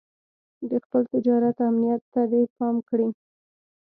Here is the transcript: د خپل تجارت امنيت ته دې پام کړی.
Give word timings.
د 0.69 0.71
خپل 0.83 1.01
تجارت 1.13 1.57
امنيت 1.69 2.01
ته 2.13 2.21
دې 2.31 2.41
پام 2.55 2.75
کړی. 2.89 3.07